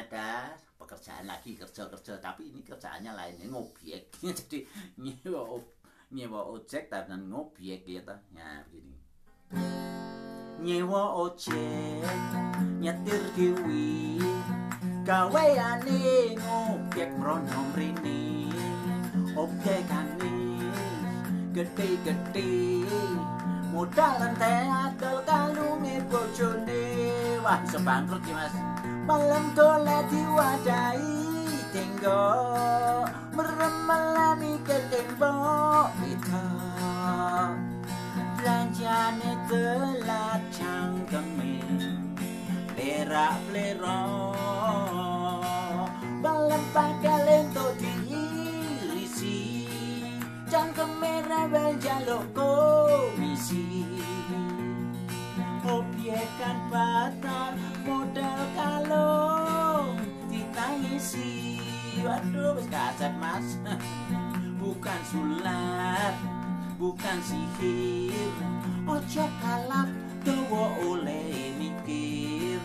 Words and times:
ada 0.00 0.56
pekerjaan 0.80 1.28
lagi 1.28 1.60
kerja-kerja 1.60 2.16
tapi 2.24 2.48
ini 2.48 2.64
kerjaannya 2.64 3.12
lainnya 3.12 3.46
ngobyek. 3.52 4.08
Jadi 4.24 4.64
nyewa 4.96 5.60
nyewa 6.10 6.40
ojek 6.56 6.88
tapi 6.88 7.12
ngobyek 7.14 7.84
gitu 7.84 8.14
ya 8.32 8.64
begini. 8.64 8.96
Nyewa 10.64 11.02
ojek 11.28 12.16
nyetir 12.80 13.22
dewi 13.36 14.20
gaweane 15.04 16.00
ngobyek 16.40 17.10
mrono 17.20 17.60
mrene. 17.76 18.48
Objekane 19.36 20.32
gede-gede 21.54 22.82
modal 23.70 24.16
ente 24.26 24.54
adol 24.68 25.18
bojone 25.22 25.49
wah 27.50 27.58
iso 27.66 27.82
bangkrut 27.82 28.22
ya 28.30 28.34
mas. 28.38 28.54
Malam 29.10 29.44
golek 29.58 30.06
diwadahi 30.06 31.18
tenggo. 31.74 32.30
Meremelani 33.34 34.54
ke 34.62 34.78
tembok 34.86 35.90
itu 36.06 36.46
belanjane 38.38 39.32
telat 39.50 40.42
cangkeme 40.54 41.60
lerak 42.74 43.36
lero 43.52 44.32
malam 46.24 46.64
pakai 46.72 47.20
lento 47.28 47.76
diirisi 47.76 49.68
cangkeme 50.48 51.20
rebel 51.28 51.76
jaluk 51.84 52.24
komisi 52.32 53.69
obyekan 56.30 56.58
batal 56.70 57.52
modal 57.82 58.40
kalung 58.54 59.98
ditangisi. 60.30 61.58
Waduh 62.06 62.54
wis 62.54 62.68
mas. 63.18 63.58
Bukan 64.60 65.00
sulap 65.08 66.14
bukan 66.76 67.18
sihir. 67.24 68.28
Ojo 68.84 69.24
kalap 69.40 69.88
dawa 70.20 70.64
oleh 70.84 71.56
mikir. 71.56 72.60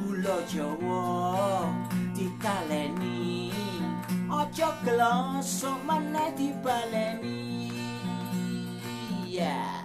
Gula 0.00 0.40
jawa 0.48 1.04
ditaleni. 2.16 3.52
Ojo 4.32 4.68
glosok 4.80 5.78
meneh 5.84 6.32
dibaleni. 6.40 7.68
Ya 9.28 9.84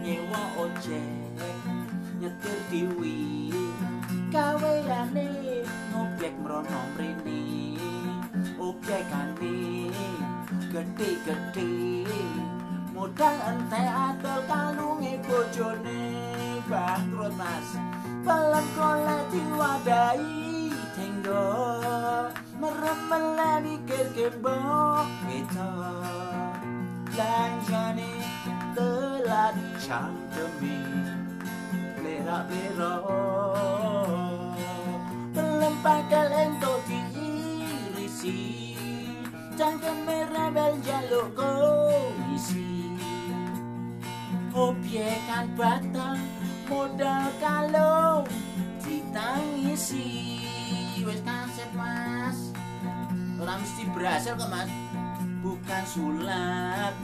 nyewa 0.00 0.56
ojek 0.56 1.21
ati 11.02 11.18
gedhe 11.26 11.66
modal 12.94 13.36
ente 13.50 13.82
atel 14.06 14.38
kalunge 14.46 15.18
bojone 15.26 16.02
bangkrut 16.70 17.34
mas. 17.34 17.68
Pelem 18.22 18.66
kole 18.78 19.18
diwadai 19.34 20.30
tenggo 20.94 21.46
merem 22.54 23.00
melani 23.10 23.82
kerkembo 23.82 24.54
itu 25.26 25.70
lanjani 27.18 28.12
telah 28.78 29.58
cantemi 29.82 30.86
lera 31.98 32.46
lera 32.46 32.94
pelem 35.34 35.74
pakal 35.82 36.30
ento 36.30 36.72
diirisi. 36.86 38.71
Cangkeme 39.56 40.28
rebel 40.32 40.74
jaluk 40.80 41.28
komisi 41.36 42.72
obyekan 44.52 45.48
batang 45.56 46.20
modal 46.68 47.28
kalung 47.40 48.24
ditangisi. 48.84 50.40
Wis 51.02 51.20
kaset 51.24 51.70
mas. 51.74 52.52
Orang 53.40 53.58
mesti 53.64 53.82
berhasil 53.90 54.32
kok 54.38 54.50
mas. 54.52 54.70
Bukan 55.42 55.82
sulap 55.90 56.94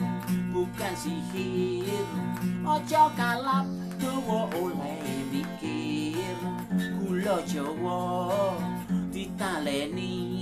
bukan 0.55 0.94
sihir. 0.94 2.06
Ojo 2.62 3.03
kalap 3.19 3.67
dawa 3.99 4.47
oleh 4.55 5.27
mikir. 5.33 6.37
Gula 7.03 7.43
jawa 7.49 8.55
ditaleni 9.11 10.38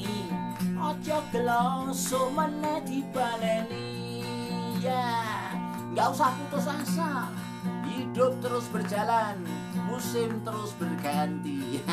ojo 0.87 1.19
gelosok 1.35 2.27
meneh 2.31 2.79
dibaleni. 2.87 4.23
Ya 4.79 5.11
nggak 5.91 6.09
usah 6.15 6.31
putus 6.31 6.67
asa. 6.71 7.31
Hidup 7.87 8.39
terus 8.39 8.67
berjalan 8.71 9.43
musim 9.89 10.43
terus 10.47 10.71
berganti. 10.79 11.81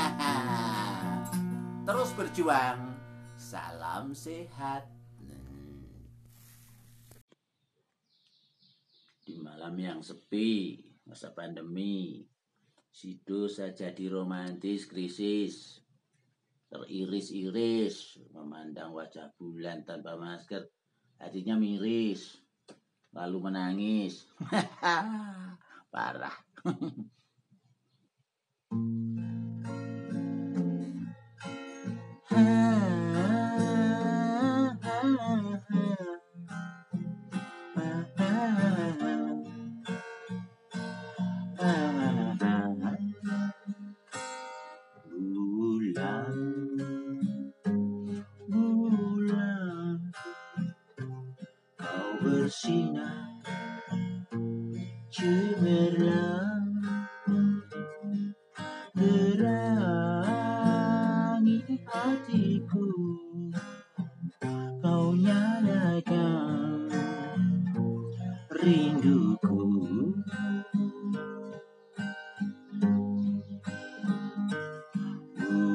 Terus 1.83 2.15
berjuang 2.15 2.95
salam 3.35 4.15
sehat. 4.15 4.87
Di 9.23 9.35
malam 9.35 9.75
yang 9.75 9.99
sepi 9.99 10.79
masa 11.03 11.35
pandemi 11.35 12.23
Sido 12.93 13.51
saja 13.51 13.91
di 13.91 14.07
romantis 14.07 14.87
krisis 14.87 15.82
teriris-iris 16.73 18.17
memandang 18.33 18.97
wajah 18.97 19.29
bulan 19.37 19.85
tanpa 19.85 20.17
masker. 20.17 20.65
Hatinya 21.21 21.53
miris 21.53 22.41
lalu 23.13 23.37
menangis. 23.45 24.25
Parah 25.93 26.33
rinduku. 68.63 69.59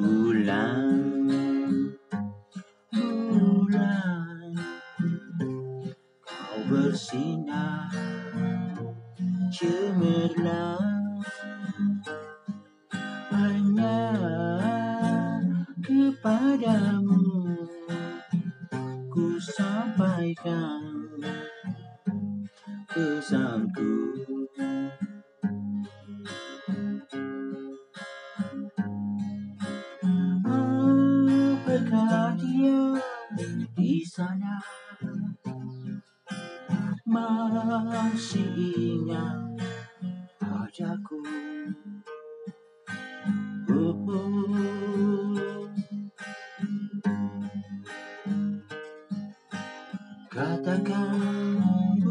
Bulan 0.01 0.81
bulan 2.93 4.53
kau 6.25 6.59
bersinar 6.73 7.93
cemerlang. 9.53 11.21
Hanya 13.29 14.01
kepadamu 15.85 17.21
ku 19.13 19.37
sampaikan 19.39 20.98
pesanku 22.99 24.19
apakah 30.43 32.35
di 33.79 34.03
sana 34.03 34.59
masih 37.07 38.51
ingat 38.59 39.47
padaku 40.43 41.23
katakan 50.35 52.08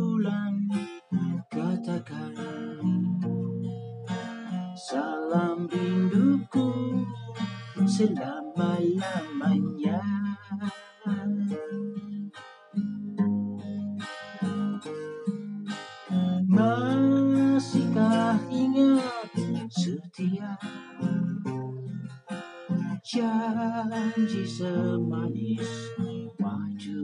selama-lamanya 7.98 9.98
Masihkah 16.46 18.38
ingat 18.54 19.34
setia 19.74 20.54
Janji 23.02 24.46
semanis 24.46 25.90
waktu 26.38 27.02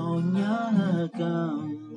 kau 0.00 0.16
nyalakan 0.32 1.89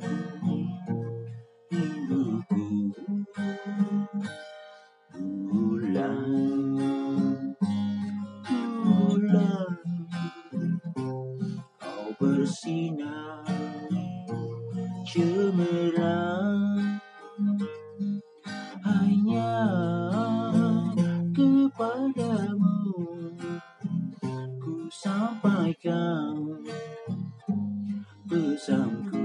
pesanku. 28.63 29.19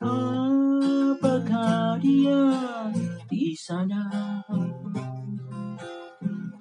Apakah 0.00 2.00
dia 2.00 2.48
di 3.28 3.52
sana 3.52 4.08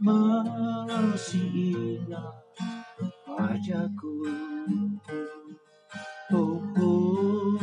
masih 0.03 1.47
ingat 1.47 2.35
wajahku? 3.24 4.27
Oh, 6.35 6.59
oh. 6.75 7.56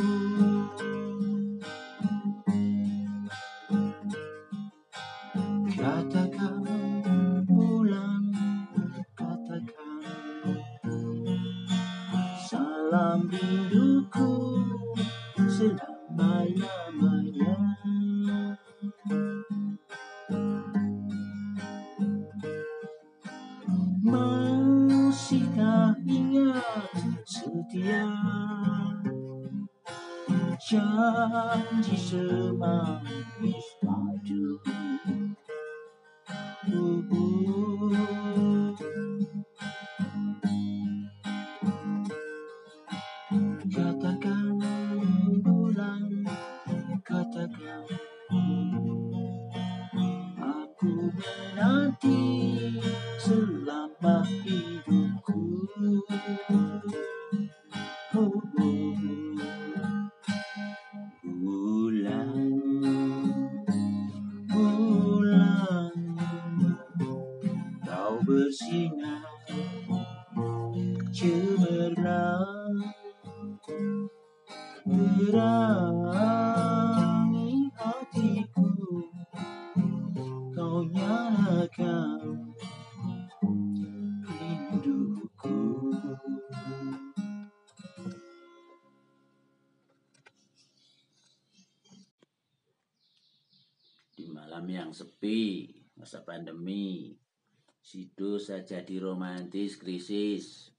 Katakan 5.68 6.83
Ooh. 37.12 38.43
Malam 94.34 94.66
yang 94.66 94.90
sepi, 94.90 95.70
masa 95.94 96.26
pandemi, 96.26 97.14
Sido 97.84 98.40
saja 98.40 98.80
di 98.80 98.96
romantis 98.96 99.76
krisis, 99.76 100.72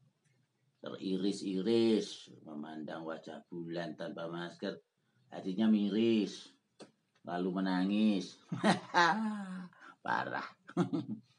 teriris-iris, 0.81 2.33
memandang 2.49 3.05
wajah 3.05 3.45
bulan 3.45 3.93
tanpa 3.93 4.25
masker, 4.25 4.73
hatinya 5.29 5.69
miris, 5.69 6.49
lalu 7.21 7.61
menangis. 7.61 8.41
Parah. 10.05 10.49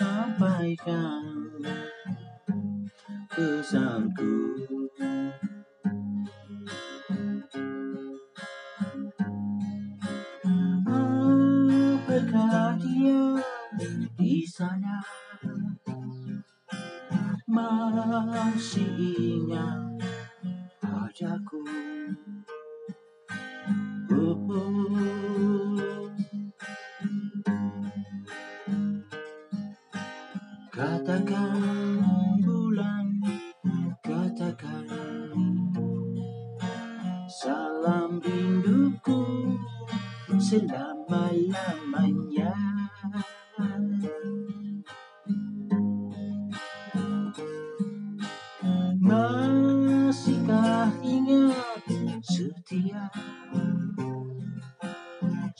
sampaikan. 0.00 1.24
Pesanku 3.28 4.32
Katakan 30.80 32.00
bulan, 32.40 33.20
katakan 34.00 34.88
salam 37.28 38.16
rinduku 38.24 39.20
selama-lamanya. 40.40 42.56
Masihkah 49.04 50.88
ingat 51.04 51.84
setia 52.24 53.04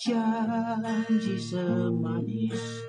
janji 0.00 1.36
semanis 1.36 2.88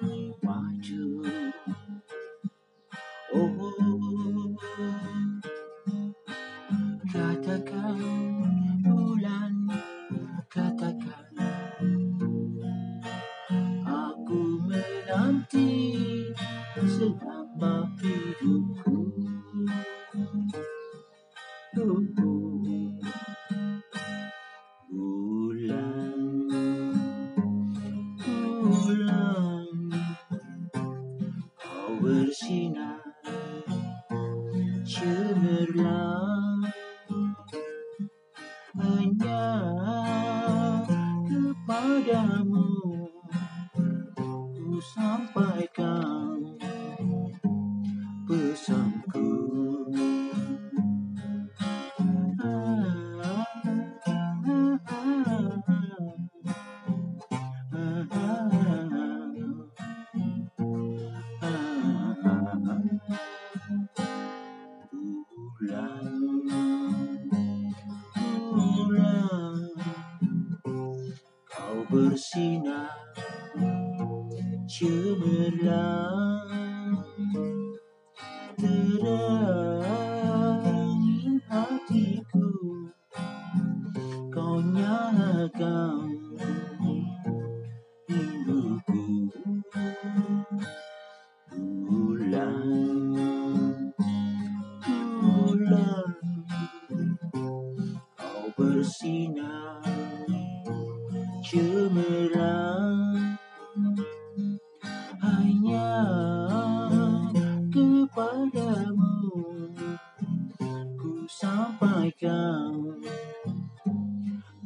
Terang, 75.62 76.98
terangin 78.58 79.77
hatiku. 81.46 82.50
Kau 84.34 84.58
nyalakan 84.58 86.30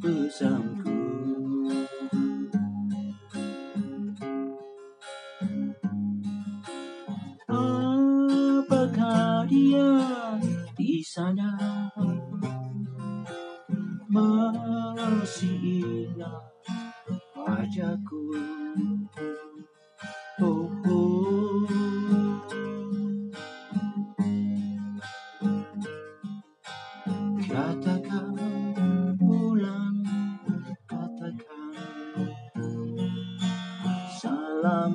bosom. 0.06 0.85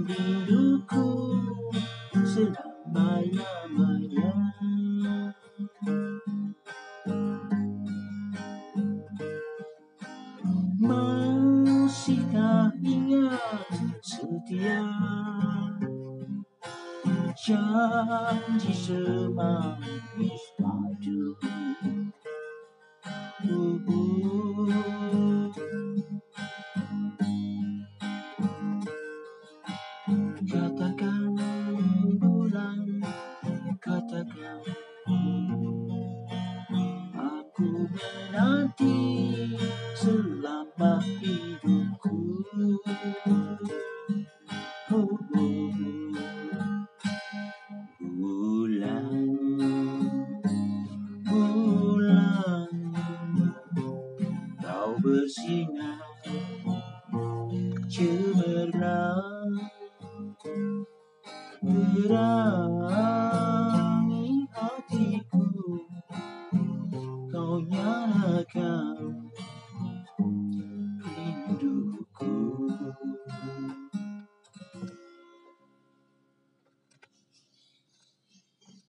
rinduku 0.06 1.06
selama-lamanya 2.26 4.34
Masihkah 10.82 12.74
ingat 12.82 13.70
setia 14.02 14.82
Janji 17.42 18.70
semangis 18.70 20.46
padu? 20.62 21.34
Tubuh 23.42 25.21